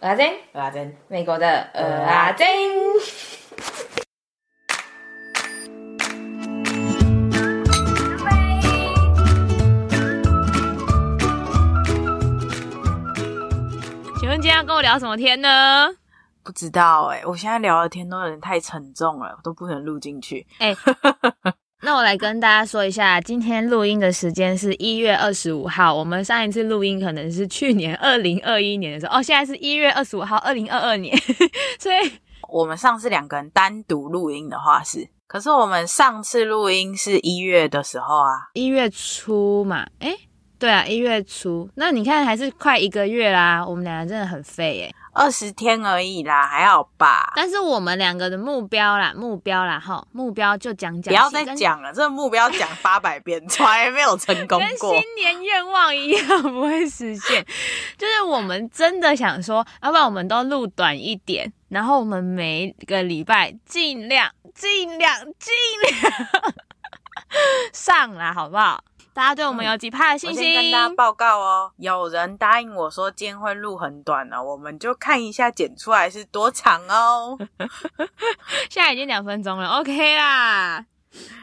[0.00, 2.46] 阿珍，阿珍，美国的呃阿珍。
[14.20, 15.88] 请问今天要跟我聊什么天呢？
[16.44, 20.46] 不知道哎、欸，我现在聊的天都有点太沉重了，我都不能录进去。
[20.58, 21.54] 哎、欸。
[21.86, 25.94] 那我来跟大家说一下，今天录音的时间是一月二十五号。
[25.94, 31.16] 我们上一次录音可能是去年二零二一年的时候，哦，现在是一月二十五号，二零二二年。
[31.78, 32.10] 所以
[32.48, 40.12] 我们上次两个人单独录音的话是，可是我们上次录音是一月的时候啊，一月初嘛，诶，
[40.58, 41.70] 对啊，一月初。
[41.76, 44.94] 那你看还是快一个月啦，我们两个真的很废诶。
[45.16, 47.32] 二十天而已啦，还好吧？
[47.34, 57.42] 但是我们两个的目标啦，目标啦，哈，目标就讲讲，不要再讲了，这个目标讲八百遍， 从来没有成功过，跟新年愿望一样不会实现。
[57.96, 65.54] 就是我们真的想说，要不然我们都录短一点，然后我们每个礼拜尽量、尽量、尽
[65.90, 66.12] 量
[67.72, 68.84] 上啦，好不好？
[69.16, 70.42] 大家对我们有几趴的信心？
[70.42, 77.38] 嗯、我先跟大家报告哦，有人答应我说今天会录很短呢，我们就看一下剪出来是多长哦。
[78.68, 80.84] 现在已经两分钟了，OK 啦。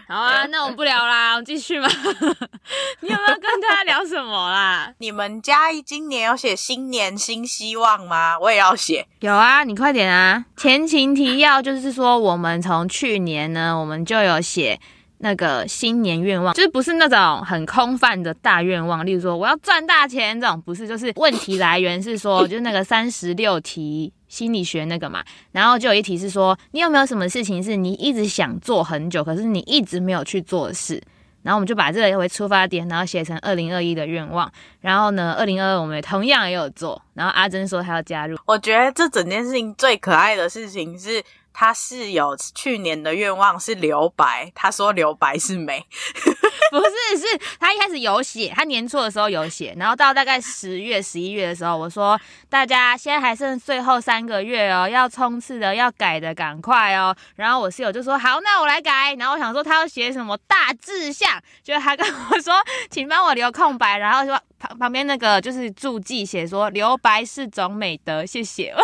[0.08, 1.88] 好啊， 那我们不聊啦，我们继续嘛。
[3.02, 4.94] 你有没有跟大家聊什么啦？
[5.00, 8.38] 你们家今年有写新年新希望吗？
[8.38, 9.08] 我也要写。
[9.22, 10.46] 有啊，你快点啊！
[10.56, 14.80] 前情提要就是说，我们从去年呢，我们就有写。
[15.19, 31.02] 那个新年愿望就是不是那种很空泛的大愿望，例如说我要赚大钱这种，不是，就是问题来源是说， 就是那个三十六题心理学那个嘛，然后就有一题是说，你有没有什么事情是你一直想做很久，可是你一直没有去做的事？
[31.42, 34.50] 然后我们就把这个为出发点，然后写成二零二一的愿望。
[34.81, 37.02] 然后呢，二零二二我们也同样也有做。
[37.14, 41.23] 然后阿珍说她要加入，我觉得这整件事情最可爱的事情是。
[41.54, 45.86] 他室友去年的愿望是留白，他说留白是美，
[46.72, 52.20] 不是，是他一开始有写，他年初的时候有写，然后到大概十月、十一月的时候，我说
[52.50, 57.16] 大家现在还剩最后三个月哦，要冲刺的、要改的，赶快哦。
[57.36, 59.14] 然后我室友就说好，那我来改。
[59.16, 62.56] 然后我想说他要写什么大志向，就是他跟我说，
[62.89, 64.39] 请帮我留空白，然后说。
[64.64, 68.74] 旁旁边那个就是注记写说留白是种美德，谢谢。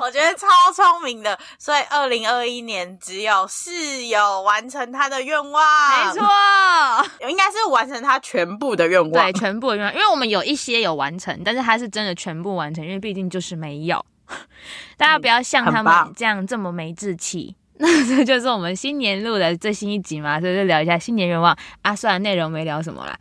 [0.00, 14.04] 我觉得超聪明的，所以二零二一年只有室友完成他的愿望，没错，应该是完成他全部的愿望，对，全部的愿望，因为我们有一些有完成，但是他是真的全部完成，因为毕竟就是没有，
[14.96, 17.56] 大家不要像他们这样这么没志气。
[17.78, 21.56] 那这就是我们新年录的最新一集嘛，所以就聊一下新年愿望。
[21.82, 23.18] 啊，虽然内容没聊什么啦。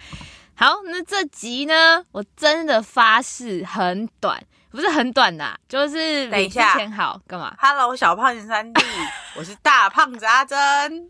[0.55, 8.83] 好，那这集呢，我真的发誓很短，不是很短的，就是等一下，好干嘛？Hello，小胖子三弟，
[9.35, 11.09] 我是大胖子阿珍。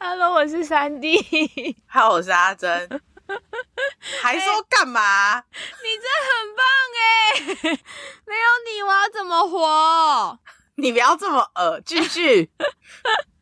[0.00, 1.76] Hello，我是三弟。
[1.88, 2.88] Hello，我是阿珍。
[4.20, 5.34] 还说干嘛？
[5.34, 5.44] 欸，
[5.84, 6.66] 你真很棒
[6.98, 7.78] 哎！
[8.26, 10.38] 没有你，我要怎么活？
[10.74, 12.50] 你不要这么恶，继续。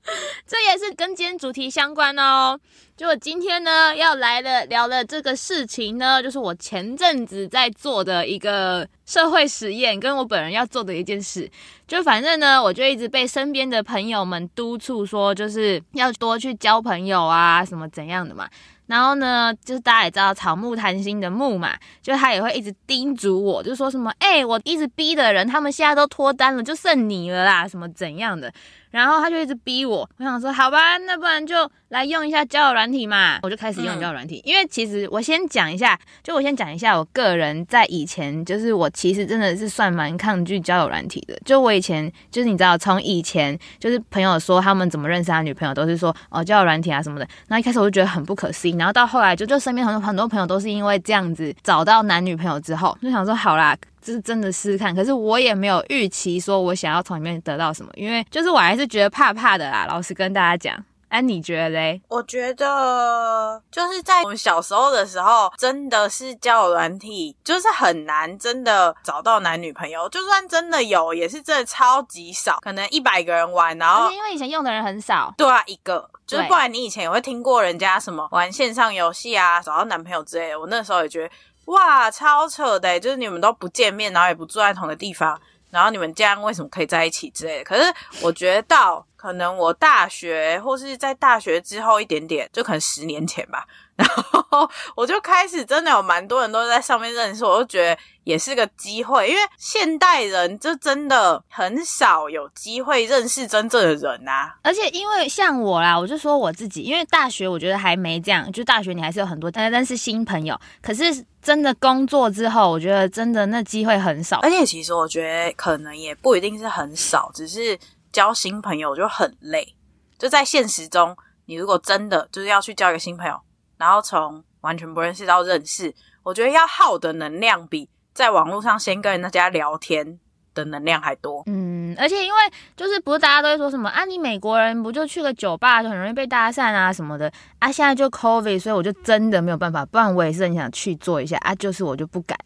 [0.46, 2.58] 这也是跟今天主题相关的哦。
[2.96, 11.48] 就我今天呢要来的聊的这个事情呢，就是我前阵子在做的一个社会实验，跟我本人要做的一件事。
[11.86, 18.48] 就反正呢，我就一直被身边的朋友们督促说，就是要多去交朋友啊，什么怎样的嘛。
[18.86, 28.50] 然后呢，就是大家也知道草木谈心的木嘛，就他也会一直叮嘱我，就说什么，哎，我一直逼的人，他们现在都脱单了，就剩你了啦，什么怎样的。
[28.90, 34.42] 然后他就一直逼我，我想说好吧，那不然就来用一下交友软体嘛，我就开始用交友软体。
[34.44, 41.38] 嗯、因为其实我先讲一下，就我先讲一下我个人在以前，就是我其实真的是算蛮抗拒交友软体的。
[41.44, 47.28] 就我以前就是你知道，从以前就是朋友说他们怎么认识他女朋友，都是说哦交友软体啊什么的。
[47.46, 53.76] 然后一开始我就觉得很不可思议，然后到后来就就身边很多很多朋友都是因为这样子找到男女朋友之后，就想说好啦。
[54.00, 59.86] 这是真的试试看，可是我也没有预期说我想要从里面得到什么，因为就是我还是觉得怕怕的啦。
[59.88, 62.00] 老实跟大家讲，哎，你觉得嘞？
[62.08, 70.08] 我觉得就是在我们小时候的时候，真的是交友软体，就是很难真的找到男女朋友。
[70.10, 80.60] 就算真的有，也是真的超级少，可能一百个人玩，然后因为以前用的人很少，对啊，一个就是不然你以前也会听过人家什么玩线上游戏啊，找到男朋友之类的。
[80.60, 81.34] 我那时候也觉得。
[81.68, 82.98] 哇，超扯的！
[82.98, 85.38] 就是你们都不见面，然后也不住在同一个地方，
[85.70, 87.64] 然后你们这样为什么可以在一起之类的？
[87.64, 93.66] 可是我觉得到可能我大学或是在大学之后一点点，就可能十年前吧。
[93.96, 104.54] 然后我就开始真的有蛮多人都在上面认识，我就觉得也是个机会，因为现代人就真的很少有机会认识真正的人啊。
[104.62, 111.02] 而且因为像我啦，我就说我自己，因为大学我觉得还没这样，就大学你还是有很多但但是新朋友，可是
[111.42, 114.38] 真的工作之后，我觉得真的那机会很少。
[114.42, 117.76] 而且其实我觉得可能也不一定是很少，只是
[118.12, 119.74] 交新朋友就很累。
[120.18, 121.16] 就在现实中，
[121.46, 123.40] 你如果真的就是要去交一个新朋友。
[123.76, 125.94] 然后从完全不认识到认识，
[126.24, 130.18] 我觉得要耗的能量比在网络上先跟人家聊天
[130.52, 131.44] 的能量还多。
[131.46, 132.40] 嗯，而且因为
[132.76, 142.36] 就是不是大家都会说什么啊，你美国人不就去个酒吧就很容易被搭讪啊什么的啊，现在就 COVID，所以我就真的没有办法，不然我也是很想去做一下啊，就是我就不敢。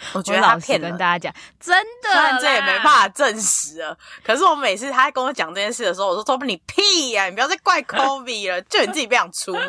[0.14, 3.96] 我觉得他骗跟大家讲，真的，虽然这也没办法证实了。
[4.22, 9.68] 可是我每次他跟我讲这件事的时候，我说：“说不你屁呀、啊，你不要再怪 COVID 了，就你自己不想出门。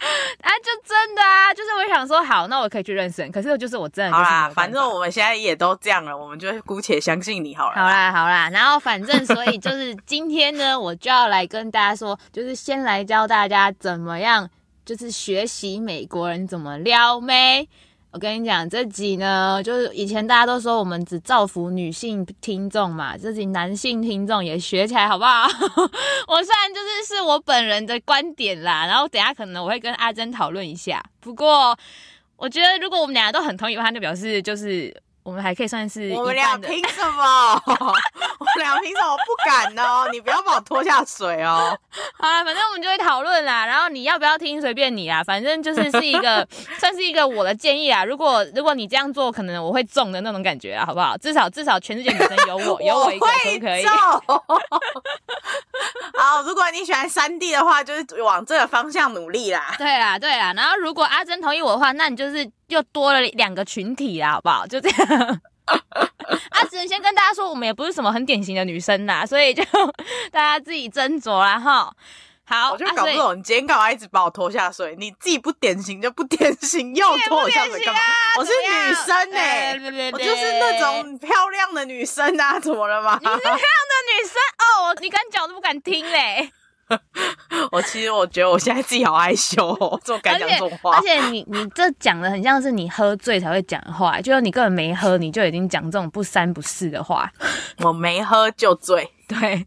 [0.00, 3.30] 啊，就真的啊，就是我想说，好，那我可以去认识人。
[3.30, 7.74] 可是就是我真的就是，好啦，反正我们现在也都这样了，我们就姑且相信你好了。
[7.74, 14.48] 好啦，好啦，然后反正所以就是今天呢，我就要来跟大家说，就是先来教大家怎么样，
[14.86, 17.68] 就是学习美国人怎么撩妹。
[18.12, 25.46] 我跟你讲，这集呢，就是以前大家都说我们只造福女性听众嘛，这集男性听众也学起来好不好？
[26.26, 31.00] 我虽然就是是我本人的观点啦，然后等下可能我会跟阿珍讨论一下。
[31.20, 31.78] 不过
[32.36, 34.94] 我觉得如果我们俩都很同意的话，就表示就是。
[35.22, 37.54] 我们还可以算是我们俩凭什么？
[37.66, 40.06] 我们俩凭什么不敢呢？
[40.10, 41.76] 你不要把我拖下水哦！
[42.18, 43.66] 好了，反正我们就会讨论啦。
[43.66, 45.22] 然后你要不要听，随便你啦。
[45.22, 46.46] 反正就是是一个，
[46.80, 48.04] 算是一个我的建议啦。
[48.04, 51.16] 如果如果你这样做，可能我会中的那种感觉啊，好不好？
[51.18, 53.86] 至少至少全世界女生有我， 有我一个可不可以？
[56.16, 59.74] 好，如果你喜欢三 D 的话，就是往这个方向努力啦。
[59.78, 60.52] 对啦，对啦。
[60.56, 62.50] 然后如果阿珍同意我的话，那你就是。
[62.70, 64.66] 又多了两个群体啦，好不好？
[64.66, 65.40] 就这样。
[66.50, 69.62] 啊，只能先跟大家说，我们也不是什么很典型的女生啦，所以就
[70.32, 71.92] 大家自己斟酌啦哈。
[72.44, 74.96] 好，我就搞不懂，你今天干嘛一直把我拖下水？
[74.98, 78.00] 你自己不典型就不典型，又拖我下水干嘛？
[78.38, 83.18] 我是女生哎、欸，我就是那种漂亮的女生啊，怎么了吗？
[83.20, 83.60] 你是漂亮的
[84.16, 86.50] 女生哦，你敢讲都不敢听嘞。
[87.72, 90.96] 我其实我觉得我现在自己好害羞哦， 这么敢讲这种话。
[90.96, 97.30] 而且你你这讲的很像是你喝醉才会讲的话，就是你根本没喝，你就已经讲这种不三不四的话。
[97.84, 99.66] 我没喝就醉，对。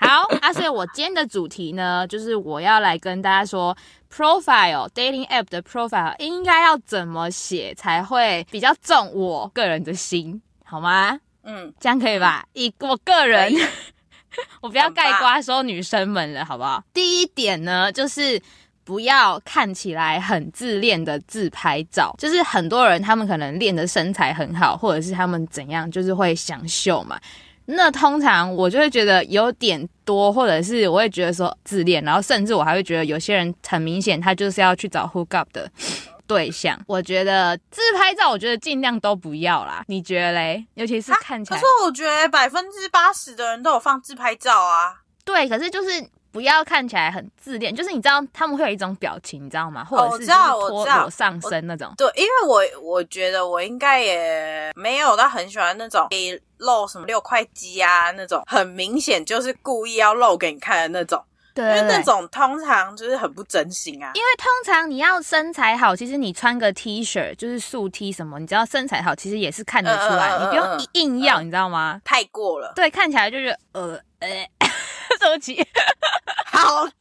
[0.00, 3.76] 好啊，所以我今天的主题呢，就是我要来跟大家说
[4.12, 11.18] ，profile dating app 的 profile 应该要怎么写才会比较中我个人的心，好吗？
[11.44, 12.44] 嗯，这样可以吧？
[12.52, 13.52] 以我个人。
[14.60, 16.82] 我不要盖瓜说女生们了，好不好？
[16.92, 18.40] 第一点呢，就是
[18.84, 22.14] 不要看起来很自恋的自拍照。
[22.18, 27.18] 就是很多人他们可能练的身材很好，或者是他们怎样，就是会想秀嘛。
[27.66, 35.70] 那通常我就会觉得有点多，或者是我会觉得说自恋，然后甚至我还会觉得有些人很明显他就是要去找 hook up 的。
[36.26, 39.84] 对象，我觉得自拍照，我觉得尽量都不要啦。
[39.88, 40.66] 你觉得嘞？
[40.74, 45.00] 尤其是看起来，可是我觉得百分之八十的人都有放自拍照啊。
[45.24, 45.90] 对，可是就是
[46.32, 49.84] 不要看起来很自恋，就是你知道他们会有一种表情，你知道吗？
[49.84, 51.92] 或者是脱裸上身那种。
[51.96, 56.08] 对，因为我我觉得我应该也没有到很喜欢那种
[56.58, 61.22] 露什么六块肌啊，那种很明显就是故意要露给你看的那种。
[61.54, 64.10] 对，对，对，因为那种通常就是很不真心啊。
[64.14, 72.00] 因为通常你要身材好，其实你穿个 T 恤就是素 T 什么，你只要身材好，其实也是看得出来，呃、你不用硬要，呃、你知道吗？
[72.04, 72.72] 太过了。
[72.74, 74.28] 对，看起来就是呃呃，
[75.18, 75.54] 对不起，
[76.46, 76.92] 好贱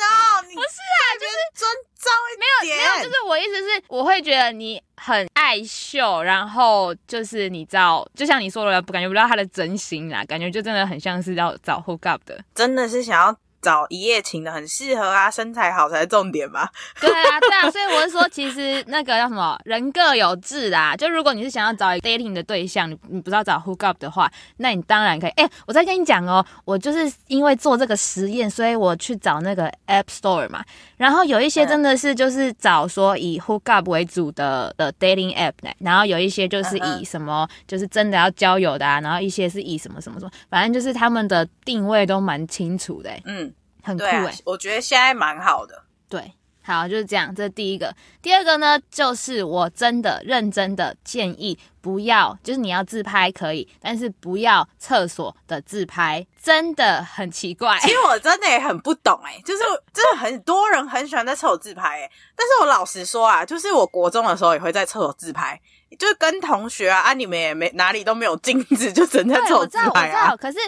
[0.00, 0.42] 哦！
[0.48, 2.76] 你不是啊，就是尊重一点。
[2.76, 13.36] 没有没有，就是我意思是，我会觉得你很爱秀，然后就是你知道，就像你说的，不感觉不到他的真心啦，感觉就真的很像是要找 hook up 的，真的是想要。
[13.62, 16.68] 找一夜情的很适合啊，身材好才是重点嘛。
[17.00, 20.96] 对啊，对啊， 所以我是说，其实那个叫什么，人各有志啦。
[20.96, 25.30] 就如果你是想要找一个 dating 的对象，你你不知道找 hook up 的话，那你当然可以。
[25.30, 30.64] 哎、欸，我再跟你讲哦，我就是因为做这个实验，所以我去找那个 App Store 嘛。
[30.96, 43.10] 然后有一些真的是就是找说以 hook up 为主的的 dating app 呢，然后有一些就是以什么就是真的要交友的啊，然后一些是以什么什么什么，反正就是他们的定位都蛮清楚的。
[43.24, 43.49] 嗯。
[43.82, 45.82] 很酷哎、欸啊，我觉得现在蛮好的。
[46.08, 46.32] 对，
[46.62, 47.94] 好，就是这样，这是第一个。
[48.20, 57.78] 第二个呢，就是我真的认真的建议，不要，就是你要自拍可以，但是不要厕所的自拍，真的很奇怪。
[57.80, 65.60] 其实我真的也很不懂哎、欸，就是真的很多人很喜欢在厕所自拍哎、欸，但是我老实说啊，就是我国中的时候也会在厕所自拍。
[65.98, 69.90] 就是跟同学啊，啊，你们也没哪里都没有镜子，就整天走自拍啊。
[69.90, 70.36] 我知道，我知道。
[70.36, 70.58] 可是，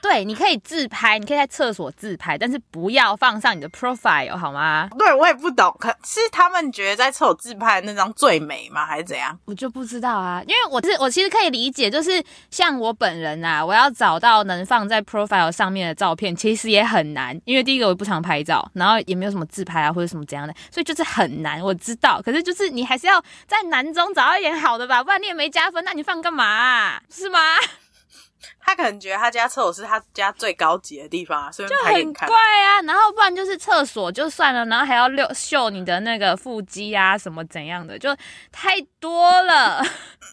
[0.00, 4.88] 对，你可以自拍，你可以在厕所自拍，但是不要放上你的 profile 好吗？
[4.96, 8.86] 对，我也不懂，可是他们觉得在厕所自拍那张最美吗？
[8.86, 9.36] 还是怎样？
[9.46, 21.60] 我就不知道啊，因为我是我其实可以理解，就是像我本人啊，我要找到能放在 profile 上面的照片，其实也很难，因为第一个我不常拍照，然后也没有什么自拍啊或者什么怎样的，所以就是很难。
[21.60, 24.67] 我知道，可是就是你还是要在难中找到一点好。
[24.68, 27.02] 好的吧，不然你也没加分，那你放干嘛啊？
[27.10, 27.38] 是吗？
[28.60, 32.82] 他可能觉得他家厕所是他家最高级的地方啊，所以就很怪啊。
[32.82, 38.14] 然后不然就是厕所就算了，然后还要秀秀你的那个腹肌啊，什么怎样的，就
[38.52, 39.82] 太多了。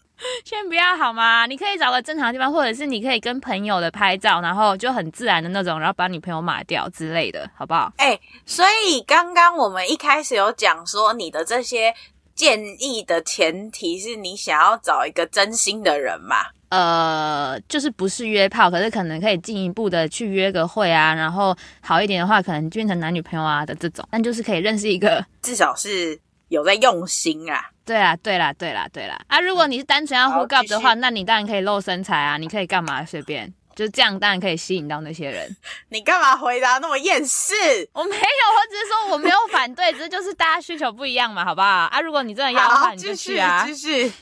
[0.44, 1.46] 先不要好吗？
[1.46, 7.90] 你可以找个正常的地方，或者是你可以跟朋友的拍照，然后就很自然的那种，然后把你朋友码掉之类的，好不好？
[7.96, 11.94] 哎、欸，所以刚刚我们一开始有讲说你的这些。
[12.36, 16.36] 建议的前提是你想要找一个真心的人嘛？
[16.68, 27.70] 呃，就是不是约炮，可是可能可以进一步的去约个会啊，然后好一点的话，可能变成男女朋友啊的这种，但就是可以认识一个，至少是有在用心啊。
[27.84, 29.16] 对啦，对啦，对啦，对啦。
[29.28, 33.50] 啊，如果你是单纯要 hook up 的话，那你当然可以露身材啊，你可以干嘛随便。
[33.76, 35.54] 就这样，当然可以吸引到那些人。
[35.90, 37.54] 你干嘛回答那么厌世？
[37.92, 41.68] 我没有，我只是说我没有反对，只是就是大家需求不一样嘛，好不好？
[41.68, 43.64] 啊，如果你真的要的话，你就去啊。
[43.66, 44.12] 继续，继续。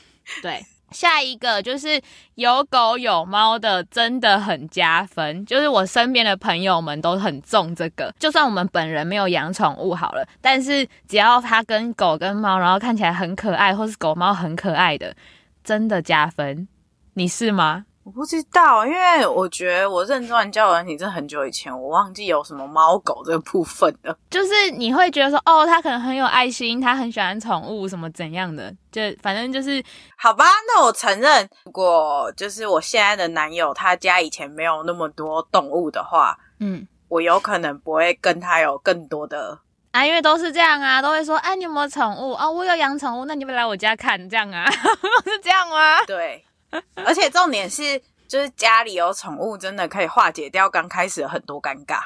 [0.41, 2.01] 对，下一个就是
[2.35, 5.45] 有狗有猫的，真的很加分。
[5.45, 15.15] 就是我身边的朋友们都很重这个，就算我们本人没有养宠物好了，但是只要它跟狗跟猫，然后看起来很可爱，或是狗猫很可爱的，
[15.63, 16.67] 真的加分。
[17.13, 17.85] 你是吗？
[18.05, 24.15] 我不知道，因为我觉得我认真玩交友软体是很久以前，我忘记有什么猫狗这个部分了。
[24.29, 29.83] 就是你会觉得说，哦，他可能很有爱心，他很喜欢宠物，什么怎样的，就反正就是
[30.17, 30.45] 好吧。
[30.67, 39.57] 那我承认，如果就是我现在的男友他家以前没有那么多动物的话，嗯，我有可能不会跟他有更多的
[39.93, 42.45] 啊，因为都是这样啊，都会说，哎，你有没有宠物啊？
[42.45, 44.69] 哦，我有养宠物，那你不来我家看这样啊？
[45.25, 46.03] 是这样吗？
[46.05, 46.45] 对。
[47.05, 52.03] 而且重点是，就是家里有宠物，真的可以化解掉刚开始很多尴尬。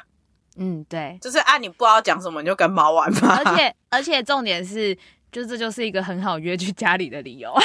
[0.58, 3.42] 嗯，对，就是啊，你不知道讲什么，你就跟猫玩嘛。
[3.44, 4.94] 而且而且重点是，
[5.32, 7.56] 就这就是一个很好约去家里的理由，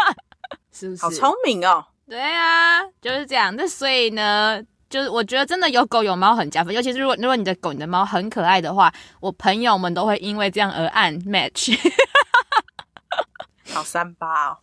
[0.72, 1.02] 是不是？
[1.02, 1.84] 好聪明哦。
[2.08, 3.54] 对啊，就是这样。
[3.54, 11.76] 那所以呢，就是我觉得真的有狗有猫很加分，尤其是如果如果你的狗你的猫很可爱的话，我朋友们都会因为这样而按 match。
[13.72, 14.58] 好三八哦。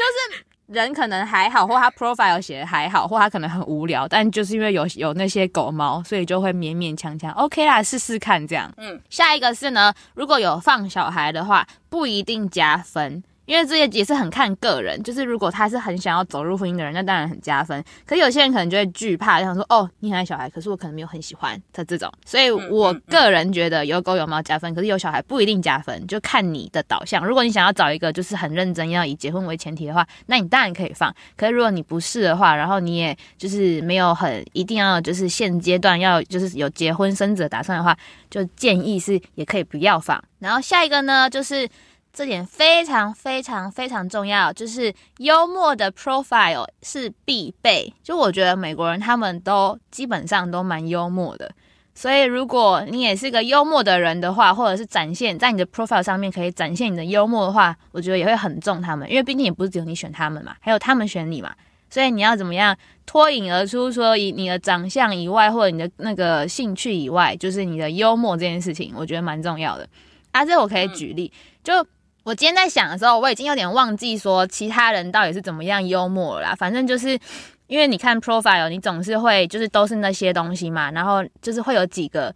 [0.00, 8.72] 就是人可能还好，或他 profile 写的还好，或他可能很无聊，但就是因为有有那些狗猫，所以就会勉勉强强 OK 啦，试试看这样。
[8.76, 13.22] 嗯，下一个是呢，如果有放小孩的话，不一定加分。
[13.50, 17.82] 因为这也也是很看个人，就是如果他是很想要走入婚姻的人，那当然很加分。
[18.06, 22.08] 可是有些人可能就会惧怕，想说哦，你很爱小孩，可是我可能没有很喜欢他这种。
[22.24, 27.26] 所以我个人觉得有狗有猫加分，可是有小孩不一定加分，就看你的导向。
[27.26, 31.12] 如果你想要找一个就是很认真要以结婚为前提的话，那你当然可以放。
[31.36, 37.98] 可是如果你不是的话，然后你也就是没有很一定要就是现阶段要就是有结婚生子的打算的话，
[38.30, 40.22] 就建议是也可以不要放。
[40.38, 41.68] 然后下一个呢，就是。
[42.12, 47.92] 这点非常非常非常重要，就是幽默的 profile 是必备。
[48.02, 51.50] 就我觉得美国人他们都基本上都蛮幽默的，
[51.94, 61.54] 所以如果你也是个幽默的人的话，或者是展现在你的 profile 上面可以展现你的幽默的话，我觉得也会很重他们，因为毕竟也不是只有你选他们嘛，还有他们选你嘛，
[61.88, 62.76] 所以你要怎么样
[63.06, 63.90] 脱颖而出？
[63.90, 69.88] 说以你的长相以外，或者你的那个兴趣以外，就是你的幽默这件事情，我觉得蛮重要的。
[70.32, 71.86] 啊，这我可以举例，就。
[72.22, 76.54] 我今天在想的时候，我已经有点忘记说其他人到底是怎么样幽默了啦。
[76.54, 77.18] 反正就是
[77.66, 82.34] 因为你看 profile，你总是会就是都是那些东西嘛，然后就是会有几个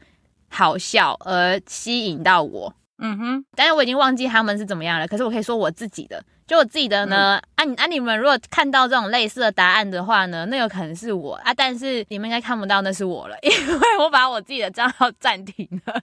[0.49, 2.75] 好笑而吸引到我。
[2.99, 5.07] 嗯哼，但是我已经忘记他们是怎么样了。
[5.07, 7.41] 可是我可以说我自己的，就我自己的呢。
[7.57, 16.01] 嗯、啊你啊你们如果看到这种类似的答案的话呢，那有可能是我啊，但是你们应该看不到那是我了， 因为我把我自己的账号暂停了。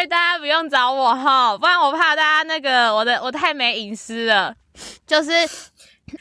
[0.00, 4.54] 所以大家不用找我哈，不然我怕大家那个我的我太没隐私了。
[5.06, 5.30] 就是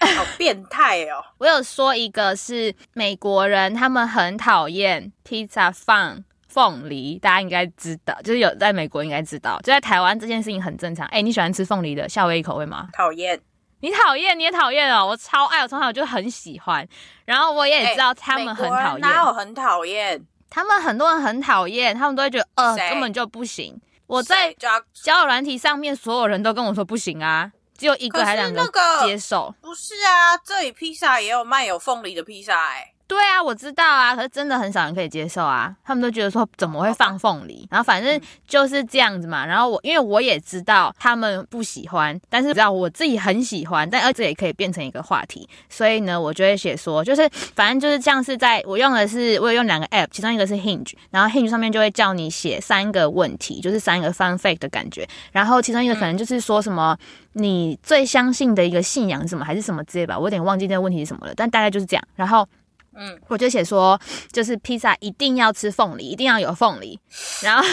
[0.02, 1.24] 好变态哦！
[1.40, 11.06] 我有说一个是美国人，他们很讨厌披萨放凤梨，大家应该知道，就是有在美国应该知道，就在台湾这件事情很正常。
[11.06, 12.90] 哎、欸，你喜欢吃凤梨的夏威夷口味吗？
[12.92, 13.40] 讨厌。
[13.80, 15.06] 你讨厌，你也讨厌哦。
[15.08, 16.86] 我超爱，我从小就很喜欢。
[17.24, 19.00] 然后我也知道他们很讨厌。
[19.00, 20.22] 哪有很讨厌？
[20.50, 23.80] 他们很多人很讨厌，他们都会觉得呃根本就不行。
[24.08, 24.54] 我在
[24.94, 27.52] 交友软体上面，所有人都跟我说不行啊。
[27.78, 28.70] 只有一个还两个
[29.06, 30.36] 接受，不是啊？
[30.44, 32.94] 这里披萨也有卖有凤梨的披萨哎。
[33.10, 35.76] 对啊，我知道啊，可是真的很少人可以接受啊。
[35.84, 37.68] 他们都觉得说怎么会放凤梨？
[37.72, 39.44] 然后反正就是这样子嘛。
[39.44, 45.50] 然后我因为我也知道他们不喜欢，但是知道我自己很喜欢，但而且也可以变成一个话题。
[45.70, 55.10] 所以呢，我就会写说，就是反正就是像是在我用的是我有用两个 app，其中一个是 Hinge，然后 Hinge 上面就会叫你写三个问题，就是三个 fun fact 的感觉。
[55.32, 56.96] 然后其中一个可能就是说什么
[57.34, 61.34] 你最相信的一个信仰是什么，还是什么之类吧，我有点忘记那个问题是什么了。
[61.36, 62.04] 但大概就是这样。
[62.16, 62.48] 然后。
[62.96, 64.00] 嗯，我就写说，
[64.32, 67.00] 就是披萨一定要吃凤梨，一定要有凤梨。
[67.44, 67.64] 然后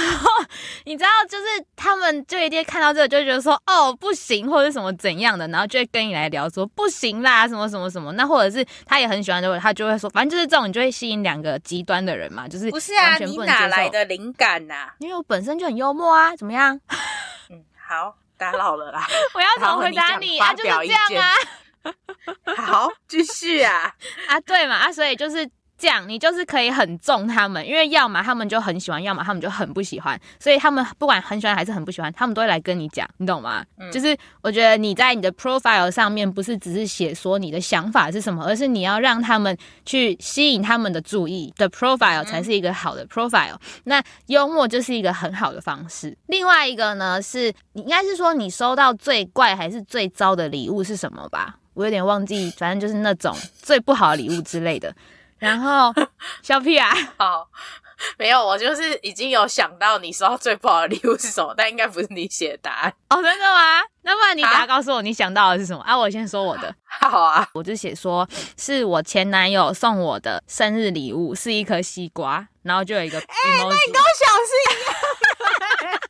[0.84, 1.44] 你知道，就是
[1.74, 8.12] 他们就一定看到这个，就觉得说，哦，不行，或者什么怎样的，然后就会跟你来聊说，不行啦，什么什么什么。
[8.12, 13.16] 那或者是他也很喜欢的，他就会说，反正就是这种，你就会吸引两个极端的人嘛，就是不是啊？
[13.18, 14.94] 你哪来的灵感呐、啊？
[14.98, 16.78] 因为我本身就很幽默啊，怎么样？
[17.50, 19.06] 嗯，好，打扰了啦。
[19.34, 20.52] 我要怎么回答你，你啊？
[20.52, 21.32] 就是这样啊。
[22.56, 23.92] 好，继续啊
[24.28, 33.62] 啊，对嘛啊，所以就是这样，你就是可以很重他们，因为要么他们就很喜欢，要么他们就很不喜欢，所以他们不管很喜欢还是很不喜欢，他们都会来跟你讲，你懂吗？
[33.78, 43.52] 嗯，就是我觉得你在你的 profile 上面不是只是写说你的想法是什么，而是你要让他们去吸引他们的注意的 profile 才是一个好的 profile。
[43.56, 46.16] 嗯，那幽默就是一个很好的方式。
[46.28, 51.56] 另外一个呢，是你应该是说你收到最怪还是最糟的礼物是什么吧？
[51.76, 54.92] 我有点忘记，反正就是那种 最不好的礼物之类的。
[55.38, 55.92] 然后
[56.42, 57.46] 小屁啊，好，
[58.16, 63.82] 没有，我就是已经有想到你收到最不好的礼物是什么，但应该不是你写的答案哦，真的吗？
[64.00, 65.92] 那不然你等下告诉我你想到的是什么啊？
[65.92, 76.00] 啊，我先说我的， 好啊，我就写说是我前男友送我的生日礼物，是一颗西瓜，然后就有一个，哎、欸，那你跟我想是一样。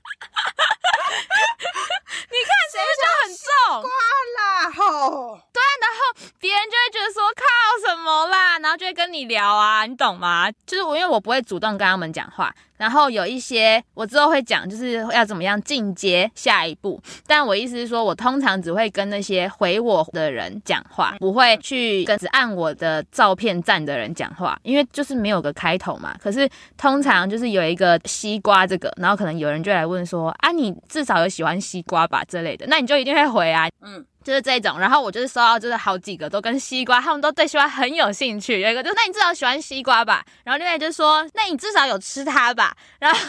[2.29, 3.83] 你看是不是就很重？
[3.83, 3.91] 瓜
[4.37, 5.41] 啦吼！
[5.53, 5.99] 对，然后
[6.39, 7.43] 别人就会觉得说靠
[7.87, 10.51] 什么啦，然后就会跟你聊啊，你懂吗？
[10.67, 17.01] 就是我因为我不会主动跟他们讲话，然后有一些我之后会讲，就是要怎么样进阶下一步。
[17.29, 26.17] 但我意思是说，我通常只会跟那些回我的人讲话，不会去跟只按我的照片赞的人讲话，因为就是没有个开头嘛。
[26.21, 32.25] 可是通常就是有一个西瓜这个，然后可能有人就来问说啊，你至少有喜欢西瓜吧？
[32.25, 34.05] 之类的，那你就一定会回啊，嗯。
[34.27, 38.59] 就是这种，然后我就是收到，就是好几个都跟西瓜，他们都对西瓜很有兴趣。
[38.61, 40.25] 有一个就，那你至少喜欢西瓜吧？
[40.43, 42.77] 然后另外就说，那你至少有吃它吧？
[42.99, 43.21] 然后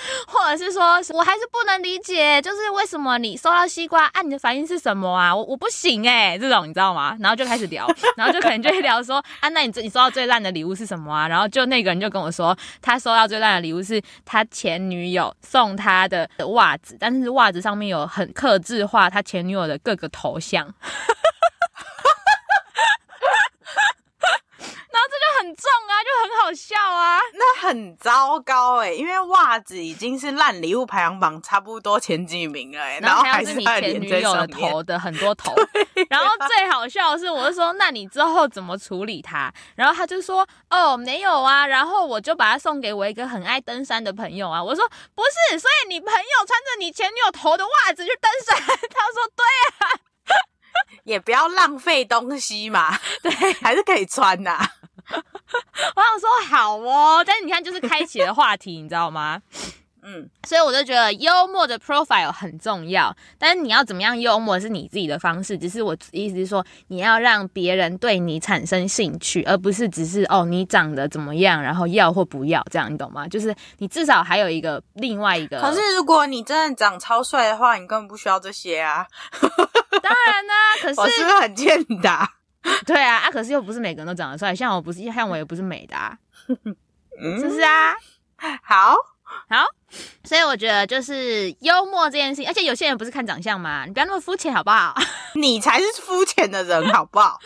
[0.26, 5.34] 或者是说，我还是不能理解，就是为什么你收到西瓜，啊，你的反应是什么啊？
[5.34, 7.16] 我我不行哎、欸，这种你知道吗？
[7.20, 11.28] 然后就开始聊， 然后就可能就会聊说，啊，那你你收到最烂的礼物是什么啊？
[11.28, 20.38] 然后就那个人就跟我说，他收到最烂的礼物是他前女友送他的袜子，但是袜子上面有很克制化他前女友的各个头。
[20.38, 20.72] 像，然
[25.02, 35.54] 后这就很重啊，就很好笑啊，那很糟糕哎，因为袜子已经是烂礼物排行榜差不多前几名了哎，然后还是你前女友的头的很多头，
[36.10, 39.50] 然后最好笑的是，我就说那你之后怎么处理它？
[39.74, 48.58] 然后他就说哦没有啊，然后我就把它送给我一个很爱登山的朋友啊，我说不是，所以你朋友穿着你前女友头的袜子去登山？
[48.66, 49.44] 他说对
[49.78, 50.00] 啊。
[51.04, 53.32] 也不要浪费东西嘛， 对，
[53.62, 54.68] 还是可以穿呐。
[55.96, 59.40] 我想说好哦，但是你看，就是开启了话题，你知道吗？
[60.10, 65.58] 嗯，所以我就觉得幽默的 profile 很重要，但是你要怎么样幽默是你自己的方式。
[65.58, 73.28] 只是我意思是说，你要让别人对你产生兴趣，而不是只是哦你长得怎么样，然后要或不要这样，你懂吗？
[73.28, 75.60] 就是你至少还有一个另外一个。
[75.60, 79.06] 可是如果你真的长超帅的话，你根本不需要这些啊。
[80.00, 82.32] 当然啦、啊，可是我是不是很欠打？
[82.86, 87.94] 对啊，啊可是又不是每个人都长得帅，像我不是，像我也不是美的啊，是不是啊？
[88.62, 88.94] 好。
[89.50, 89.66] 好，
[90.24, 94.94] 所以我觉得就是幽默这件事情，而且有些人不是看长相嘛，你不要那么肤浅好不好？
[95.36, 97.38] 你才是肤浅的人好不好？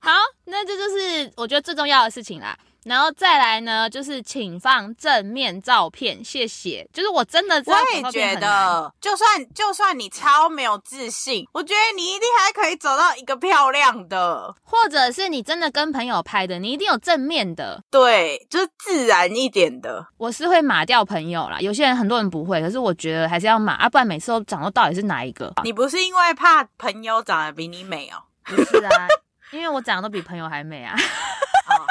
[0.00, 0.10] 好，
[0.46, 2.58] 那这就是我觉得最重要的事情啦。
[2.88, 6.88] 然后再来呢，就是请放正面照片，谢谢。
[6.92, 20.06] 就是我真的，我也觉得，就算就算你超没有自信，我觉得你一定还可以找到一个漂亮的，或者是你真的跟朋友拍的，你一定有正面的，对，就是自然一点的。
[20.16, 25.52] 我是会码掉朋友啦，有些人很多人不会，可是我觉得还是要码啊，不然每次都长得到底是哪一个？
[25.62, 28.22] 你不是因为怕朋友长得比你美哦？
[28.44, 29.06] 不是啊，
[29.52, 30.96] 因为我长得都比朋友还美啊。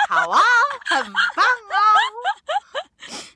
[0.10, 0.42] 哦，好啊，
[0.86, 1.80] 很棒哦。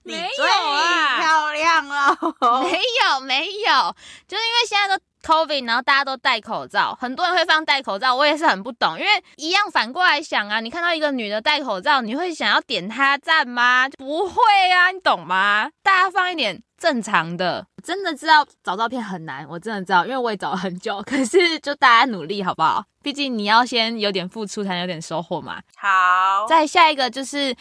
[0.03, 2.17] 没有啊，漂亮了。
[2.63, 3.95] 没有没有，
[4.27, 8.99] 就是因为现在都 COVID，然后大家都戴口罩，很多人会放戴口罩，我也是很不懂。
[8.99, 13.87] 因为一样反过来想啊，你看到一个女的戴口罩，你会想要点她赞吗？
[13.97, 14.35] 不会
[14.73, 15.69] 啊，你懂吗？
[15.83, 17.65] 大家放一点正常的。
[17.83, 21.01] 真的知道找照片很难，我真的知道，因为我也找了很久。
[21.03, 22.83] 可是就大家努力好不好？
[23.01, 25.61] 毕竟你要先有点付出，才能有点收获嘛。
[25.75, 27.55] 好，再下一个就是。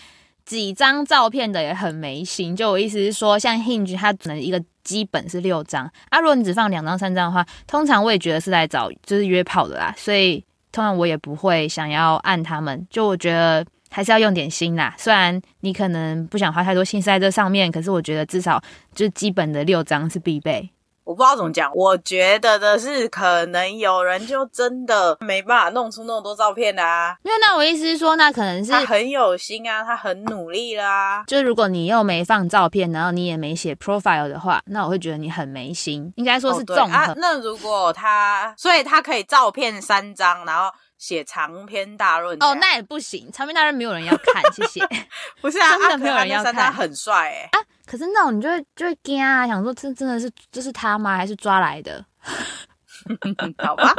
[0.47, 5.91] 几张照片的也很没心，就我意思是说，像 Hinge 它只能一个基本是六张。
[6.09, 18.63] 啊，如果你只放两张三张的话，通常我也觉得是来找就是约炮的啦，所以通常我也不会想要按他们，就我觉得还是要用点心啦，虽然你可能不想花太多心思在这上面，可是我觉得至少
[18.95, 20.71] 就基本的六张是必备。
[21.11, 27.17] 我不知道怎么讲，我觉得的是，可能有人就真的没办法弄出那么多照片啊。
[27.25, 31.25] 因为那我意思是说，那可能是他很有心啊，他很努力啦。
[31.27, 36.13] 就如果你又没放照片，然后你也没写 profile 的话，那我会觉得你很没心。
[36.15, 36.83] 应该说是综合。
[36.85, 40.71] 哦啊、那如果他，所以他可以照片三张，然后
[41.01, 42.37] 写长篇大论。
[42.41, 44.87] 哦，那也不行，长篇大论没有人要看，谢谢。
[45.41, 46.55] 不是啊，真的没有人要看。
[46.55, 47.59] 他很帅哎、欸。
[47.59, 51.17] 啊可是那种你就会就会惊啊，想说这真的是这是他吗？
[51.17, 52.05] 还是抓来的？
[53.59, 53.95] 好吧，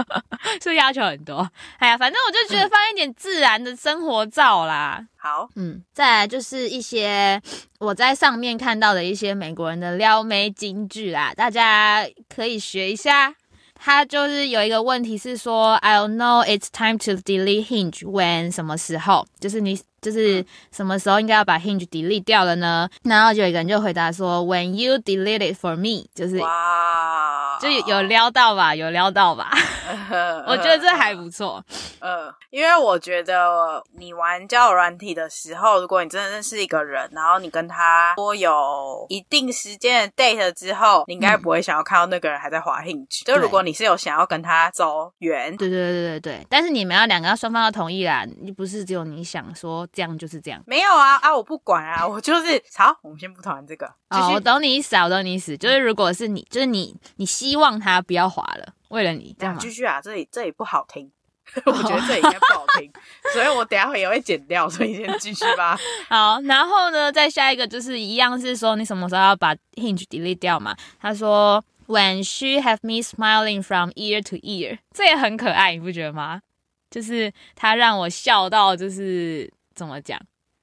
[0.60, 1.48] 是不是要求很多？
[1.78, 5.06] 哎呀，反正我就觉得放一点自然的生活照啦。
[5.16, 7.40] 好，嗯，再来就是一些
[7.78, 13.34] 我在上面看到的一些美国人的撩妹金句啦，大家可以学一下。
[13.75, 19.25] 他就是有一个问题是说，I'll know it's time to delete Hinge when 什么时候？
[19.39, 19.79] 就是你。
[20.00, 22.88] 就是什么时候应该要把 Hinge delete 掉了呢？
[23.02, 29.50] 然后就有一个人就回答说，When you delete it for me，就是哇，就有撩到吧，有撩到吧。
[30.46, 31.64] 我觉得这还不错。
[32.00, 43.24] 呃，因为我觉得你玩交友软体的时候，如果你真的认识一个人，然后你跟他多有一定时间的 date 之后，你应该不会想要看到那个人还在滑 Hinge。
[43.24, 49.84] 就如果你是有想要跟他走远，对对对对对，但是你们要两个要双方要同意啦，你不是只有你想说。
[49.96, 51.34] 这样就是这样，没有啊啊！
[51.34, 52.94] 我不管啊， 我就是好。
[53.00, 53.86] 我们先不讨论这个。
[54.10, 55.56] 哦，我懂你意思啊，我懂你意思。
[55.56, 59.60] 就是如果是你，就是你，你希望他不要滑了，为了你这样吗？
[59.62, 61.10] 继续啊，这里这里不好听，
[61.64, 62.92] 我觉得这里应该不好听，
[63.32, 65.78] 所以我等下会也会剪掉，所以先继续吧。
[66.10, 70.76] 好，然后呢，再下一个就是一样是说你什么时候要把 Hinge delete 掉嘛？
[71.00, 76.42] 他说 When she have me smiling from ear to ear，这也很可爱，你不觉得吗？
[76.90, 79.50] 就是他让我笑到就是。
[79.76, 80.18] 怎么讲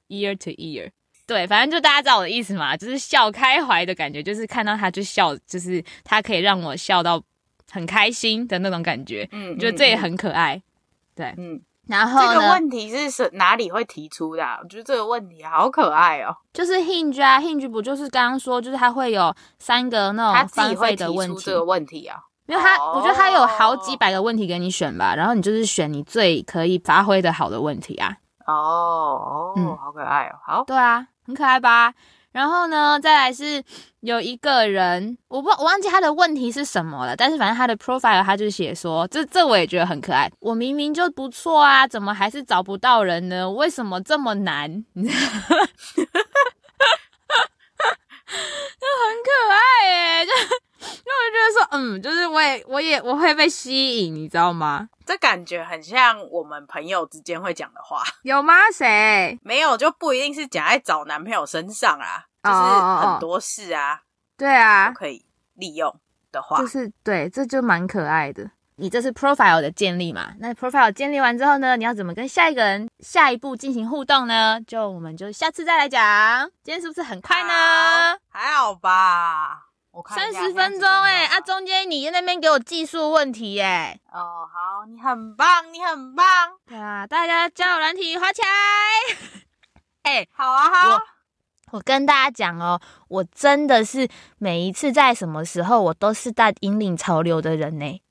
[0.10, 0.92] ？Ear to ear，
[1.26, 7.24] 对，反正就大家知道我的意思嘛，就是笑开怀的感觉，就是看到他就笑，就是他可以让我笑到
[7.72, 9.28] 很开心的那种感觉。
[9.32, 10.56] 嗯，觉得这也很可爱。
[10.56, 10.62] 嗯、
[11.16, 14.60] 对，嗯，然后这个问题是是哪里会提出的、啊？
[14.62, 16.36] 我觉得这个问题好可爱哦。
[16.52, 21.44] 就是 Hinge 啊，Hinge 不就是刚刚说，就是他会有三个那种翻费的问题。
[21.46, 28.18] 这个问题啊，因为他、哦、我觉得他有好几百个问题给你选吧，然后你就是选你最可以发挥的好的问题啊。
[28.48, 31.94] 哦哦，嗯，好可爱哦，好，对啊，很可爱吧？
[32.32, 33.64] 然后呢，再来是
[34.00, 40.32] 有一个人，我不我忘记他的问题是什么了，但是反正他的 profile 他就写说，这这我也觉得很可爱。
[40.40, 43.48] 我明明就不错啊，怎么还是找不到人呢？
[43.52, 44.84] 为什么这么难？
[44.96, 45.06] 就
[49.00, 50.32] 很可爱耶，就
[50.94, 54.88] 因为我觉得说，嗯，就是我也我也我会被吸引，你知道吗？
[55.06, 58.54] 这感觉很像我们朋友之间会讲的话， 有吗？
[58.72, 59.38] 谁？
[59.44, 64.02] 没有，就不一定是讲在找男朋友身上啊，就是很多事啊，
[64.38, 65.26] 对啊，可以
[65.56, 65.94] 利用
[66.32, 68.50] 的话，就是对，这就蛮可爱的。
[68.78, 70.34] 你这是 profile 的建立嘛？
[70.40, 74.60] 那 profile 建立完之后呢，你要怎么跟下一个人下一步进行互动呢？
[74.66, 76.50] 就我们就下次再来讲。
[76.64, 78.18] 今天是不是很快呢？
[78.30, 79.73] 还好吧。
[80.10, 84.18] 三十分钟哎、欸，啊，中间你在那边给我技术问题哎、欸。
[84.18, 86.26] 哦，好，你很棒，你很棒。
[86.66, 88.48] 对啊，大家加油软体滑起来。
[90.02, 90.90] 哎、欸，好啊，好。
[90.96, 91.02] 我，
[91.72, 98.02] 我跟大家讲哦，我真的是每一次在什么时候，我都是在引领潮流的人呢、欸。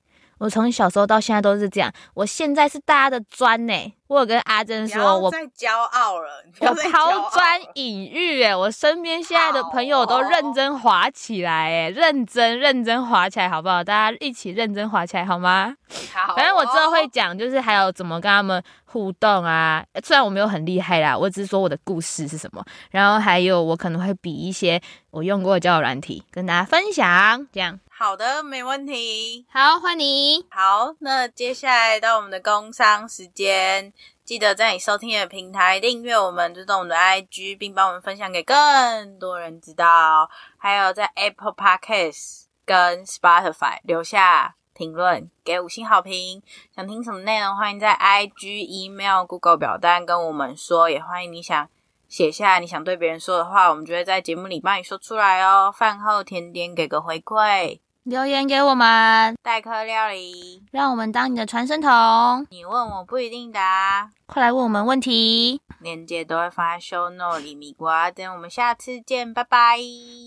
[0.42, 1.92] 我从小时候到现在都是这样。
[2.14, 3.94] 我现在是大家的砖呢。
[4.09, 13.85] 我有跟阿珍说，我太骄傲了，我抛砖引玉哎，我身边现在的朋友都认真滑起来哎，认真认真滑起来好不好？
[13.85, 15.74] 大家一起认真滑起来好吗？
[16.12, 19.83] 好，反正我之后会讲，就是还有怎么跟他们互动啊。
[20.02, 24.78] 虽然我没有很厉害啦，我只是说我的故事是什么，然后还有我可能会比一些
[25.12, 27.78] 我用过的交友软体跟大家分享，这样。
[28.04, 29.46] 好的，没问题。
[29.48, 30.44] 好，欢迎。
[30.50, 33.92] 好，那接下来到我们的工商时间，
[34.24, 40.28] 记得在你收听的平台订阅我们，追踪我们的 IG，并帮我们分享给更多人知道。
[40.58, 46.42] 还有在 Apple Podcast 跟 Spotify 留下评论，给五星好评。
[46.74, 51.68] 想听什么内容，欢迎在 IG、Email、Google 表单跟我们说，也欢迎你想。
[52.08, 55.72] 写下你想对别人说的话，我们就会在节目里帮你说出来哦。
[55.72, 62.44] 饭后甜点，给个回馈，留言给我们，代客料理，让我们当你的传声筒。
[62.50, 67.54] 你问我不一定答，快来问我们问题，链接都会放在 show note 里。
[67.54, 69.78] 米瓜，等我们下次见，拜拜，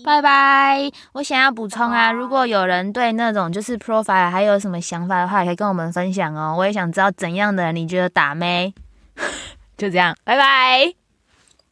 [0.06, 0.90] 拜拜。
[1.12, 6.56] 我想要补充啊，如果有人对那种就是 profile 还有什么想法的话，也可以跟我们分享哦。
[6.56, 8.72] 我也想知道怎样的你觉得打妹，
[9.76, 10.94] 就这样，拜拜。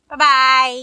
[0.06, 0.74] 拜拜。